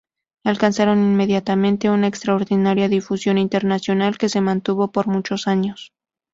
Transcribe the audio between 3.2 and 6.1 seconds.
internacional que se mantuvo por muchos años.